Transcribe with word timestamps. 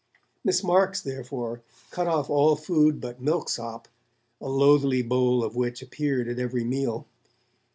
Miss 0.43 0.63
Marks, 0.63 0.99
therefore, 0.99 1.61
cut 1.91 2.07
off 2.07 2.27
all 2.27 2.55
food 2.55 2.99
but 2.99 3.21
milk 3.21 3.49
sop, 3.49 3.87
a 4.41 4.49
loathly 4.49 5.03
bowl 5.03 5.43
of 5.43 5.55
which 5.55 5.83
appeared 5.83 6.27
at 6.27 6.39
every 6.39 6.63
meal. 6.63 7.05